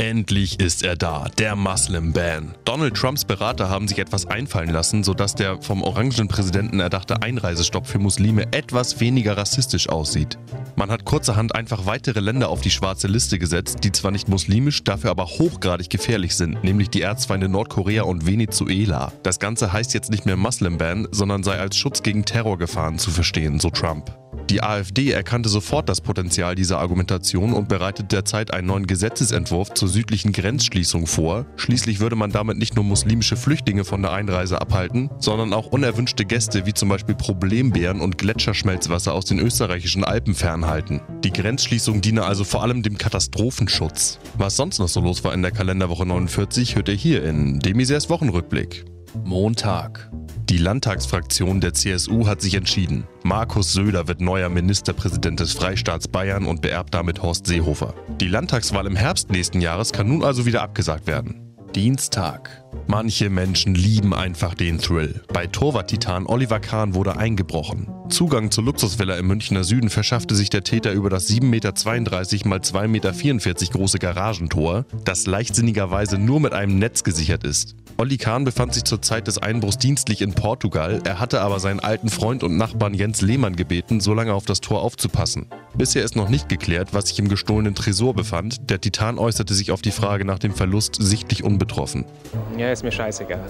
[0.00, 2.54] Endlich ist er da, der Muslim Ban.
[2.64, 7.86] Donald Trumps Berater haben sich etwas einfallen lassen, sodass der vom orangenen Präsidenten erdachte Einreisestopp
[7.86, 10.38] für Muslime etwas weniger rassistisch aussieht.
[10.74, 14.84] Man hat kurzerhand einfach weitere Länder auf die schwarze Liste gesetzt, die zwar nicht muslimisch,
[14.84, 19.12] dafür aber hochgradig gefährlich sind, nämlich die Erzfeinde Nordkorea und Venezuela.
[19.22, 23.10] Das Ganze heißt jetzt nicht mehr Muslim Ban, sondern sei als Schutz gegen Terrorgefahren zu
[23.10, 24.10] verstehen, so Trump.
[24.50, 29.88] Die AfD erkannte sofort das Potenzial dieser Argumentation und bereitet derzeit einen neuen Gesetzesentwurf zur
[29.88, 31.46] südlichen Grenzschließung vor.
[31.54, 36.24] Schließlich würde man damit nicht nur muslimische Flüchtlinge von der Einreise abhalten, sondern auch unerwünschte
[36.24, 41.00] Gäste wie zum Beispiel Problembären und Gletscherschmelzwasser aus den österreichischen Alpen fernhalten.
[41.22, 44.18] Die Grenzschließung diene also vor allem dem Katastrophenschutz.
[44.36, 48.10] Was sonst noch so los war in der Kalenderwoche 49, hört ihr hier in Demisers
[48.10, 48.84] Wochenrückblick.
[49.22, 50.10] Montag.
[50.50, 53.04] Die Landtagsfraktion der CSU hat sich entschieden.
[53.22, 57.94] Markus Söder wird neuer Ministerpräsident des Freistaats Bayern und beerbt damit Horst Seehofer.
[58.20, 61.54] Die Landtagswahl im Herbst nächsten Jahres kann nun also wieder abgesagt werden.
[61.76, 62.59] Dienstag.
[62.86, 65.22] Manche Menschen lieben einfach den Thrill.
[65.32, 67.88] Bei Torwart-Titan Oliver Kahn wurde eingebrochen.
[68.08, 71.84] Zugang zur Luxusvilla im Münchner Süden verschaffte sich der Täter über das 7,32 Meter x
[72.74, 73.12] 2,44 Meter
[73.72, 77.76] große Garagentor, das leichtsinnigerweise nur mit einem Netz gesichert ist.
[77.96, 81.80] Olli Kahn befand sich zur Zeit des Einbruchs dienstlich in Portugal, er hatte aber seinen
[81.80, 85.46] alten Freund und Nachbarn Jens Lehmann gebeten, so lange auf das Tor aufzupassen.
[85.74, 88.70] Bisher ist noch nicht geklärt, was sich im gestohlenen Tresor befand.
[88.70, 92.04] Der Titan äußerte sich auf die Frage nach dem Verlust sichtlich unbetroffen.
[92.60, 93.40] Ja, ist mir scheißegal.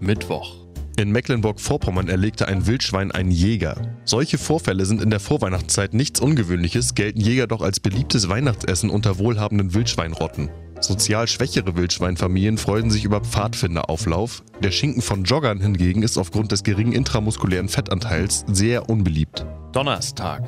[0.00, 0.56] Mittwoch.
[0.96, 3.76] In Mecklenburg-Vorpommern erlegte ein Wildschwein einen Jäger.
[4.04, 9.20] Solche Vorfälle sind in der Vorweihnachtszeit nichts Ungewöhnliches, gelten Jäger doch als beliebtes Weihnachtsessen unter
[9.20, 10.50] wohlhabenden Wildschweinrotten.
[10.80, 14.42] Sozial schwächere Wildschweinfamilien freuen sich über Pfadfinderauflauf.
[14.60, 19.46] Der Schinken von Joggern hingegen ist aufgrund des geringen intramuskulären Fettanteils sehr unbeliebt.
[19.70, 20.42] Donnerstag.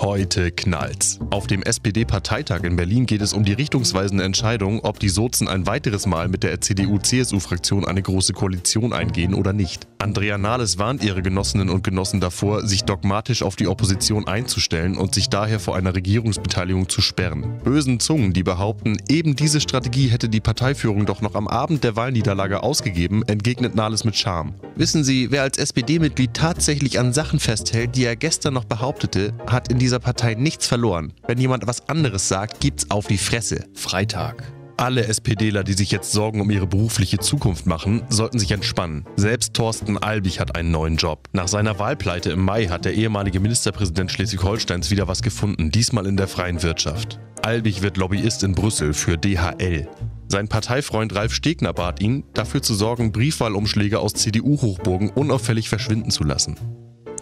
[0.00, 1.18] Heute knallt's.
[1.30, 5.66] Auf dem SPD-Parteitag in Berlin geht es um die richtungsweisende Entscheidung, ob die Sozen ein
[5.66, 9.88] weiteres Mal mit der CDU-CSU-Fraktion eine große Koalition eingehen oder nicht.
[9.98, 15.16] Andrea Nahles warnt ihre Genossinnen und Genossen davor, sich dogmatisch auf die Opposition einzustellen und
[15.16, 17.58] sich daher vor einer Regierungsbeteiligung zu sperren.
[17.64, 21.96] Bösen Zungen, die behaupten, eben diese Strategie hätte die Parteiführung doch noch am Abend der
[21.96, 24.54] Wahlniederlage ausgegeben, entgegnet Nahles mit Charme.
[24.76, 29.72] Wissen Sie, wer als SPD-Mitglied tatsächlich an Sachen festhält, die er gestern noch behauptete, hat
[29.72, 31.14] in dieser Partei nichts verloren.
[31.26, 33.64] Wenn jemand was anderes sagt, gibt's auf die Fresse.
[33.72, 34.52] Freitag.
[34.76, 39.04] Alle SPDler, die sich jetzt Sorgen um ihre berufliche Zukunft machen, sollten sich entspannen.
[39.16, 41.28] Selbst Thorsten Albig hat einen neuen Job.
[41.32, 46.16] Nach seiner Wahlpleite im Mai hat der ehemalige Ministerpräsident Schleswig-Holsteins wieder was gefunden, diesmal in
[46.16, 47.18] der freien Wirtschaft.
[47.42, 49.88] Albig wird Lobbyist in Brüssel für DHL.
[50.28, 56.22] Sein Parteifreund Ralf Stegner bat ihn, dafür zu sorgen, Briefwahlumschläge aus CDU-Hochburgen unauffällig verschwinden zu
[56.22, 56.56] lassen.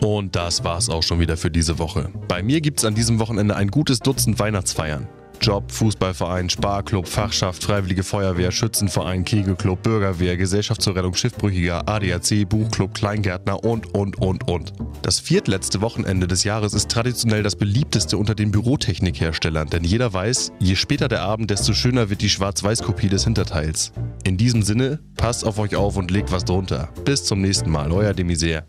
[0.00, 2.10] Und das war's auch schon wieder für diese Woche.
[2.28, 5.08] Bei mir gibt's an diesem Wochenende ein gutes Dutzend Weihnachtsfeiern.
[5.40, 12.94] Job, Fußballverein, Sparklub, Fachschaft, Freiwillige Feuerwehr, Schützenverein, Kegelclub, Bürgerwehr, Gesellschaft zur Rettung Schiffbrüchiger, ADAC, Buchclub,
[12.94, 14.72] Kleingärtner und, und, und, und.
[15.02, 20.52] Das viertletzte Wochenende des Jahres ist traditionell das beliebteste unter den Bürotechnikherstellern, denn jeder weiß,
[20.58, 23.92] je später der Abend, desto schöner wird die Schwarz-Weiß-Kopie des Hinterteils.
[24.24, 26.88] In diesem Sinne, passt auf euch auf und legt was drunter.
[27.04, 28.64] Bis zum nächsten Mal, euer Demisère.